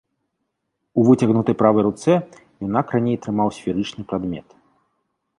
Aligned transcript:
У 0.99 1.01
выцягнутай 1.09 1.55
правай 1.59 1.83
руцэ 1.87 2.13
юнак 2.67 2.85
раней 2.95 3.17
трымаў 3.25 3.49
сферычны 3.57 4.01
прадмет. 4.13 4.47